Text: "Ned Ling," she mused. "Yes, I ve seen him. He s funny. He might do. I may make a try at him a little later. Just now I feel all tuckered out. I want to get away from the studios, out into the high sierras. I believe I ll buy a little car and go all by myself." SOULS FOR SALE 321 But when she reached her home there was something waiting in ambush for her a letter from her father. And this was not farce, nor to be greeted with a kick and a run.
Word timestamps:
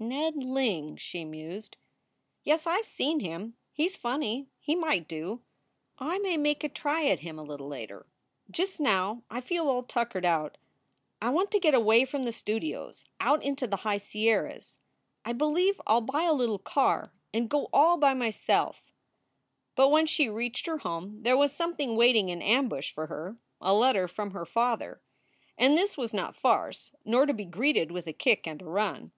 "Ned 0.00 0.34
Ling," 0.42 0.96
she 0.96 1.24
mused. 1.24 1.76
"Yes, 2.42 2.66
I 2.66 2.78
ve 2.78 2.82
seen 2.84 3.20
him. 3.20 3.54
He 3.72 3.84
s 3.86 3.96
funny. 3.96 4.48
He 4.58 4.74
might 4.74 5.06
do. 5.06 5.42
I 6.00 6.18
may 6.18 6.36
make 6.36 6.64
a 6.64 6.68
try 6.68 7.06
at 7.06 7.20
him 7.20 7.38
a 7.38 7.44
little 7.44 7.68
later. 7.68 8.06
Just 8.50 8.80
now 8.80 9.22
I 9.30 9.40
feel 9.40 9.68
all 9.68 9.84
tuckered 9.84 10.24
out. 10.24 10.58
I 11.22 11.30
want 11.30 11.52
to 11.52 11.60
get 11.60 11.72
away 11.72 12.04
from 12.04 12.24
the 12.24 12.32
studios, 12.32 13.04
out 13.20 13.44
into 13.44 13.68
the 13.68 13.76
high 13.76 13.98
sierras. 13.98 14.80
I 15.24 15.32
believe 15.32 15.80
I 15.86 15.98
ll 15.98 16.00
buy 16.00 16.24
a 16.24 16.32
little 16.32 16.58
car 16.58 17.12
and 17.32 17.48
go 17.48 17.68
all 17.72 17.96
by 17.96 18.12
myself." 18.12 18.78
SOULS 18.78 18.86
FOR 18.86 18.90
SALE 18.90 19.90
321 19.90 19.90
But 19.92 19.92
when 19.92 20.06
she 20.08 20.28
reached 20.48 20.66
her 20.66 20.78
home 20.78 21.22
there 21.22 21.36
was 21.36 21.52
something 21.54 21.94
waiting 21.94 22.28
in 22.28 22.42
ambush 22.42 22.90
for 22.90 23.06
her 23.06 23.36
a 23.60 23.72
letter 23.72 24.08
from 24.08 24.32
her 24.32 24.44
father. 24.44 25.00
And 25.56 25.78
this 25.78 25.96
was 25.96 26.12
not 26.12 26.34
farce, 26.34 26.92
nor 27.04 27.24
to 27.24 27.32
be 27.32 27.44
greeted 27.44 27.92
with 27.92 28.08
a 28.08 28.12
kick 28.12 28.48
and 28.48 28.60
a 28.60 28.64
run. 28.64 29.12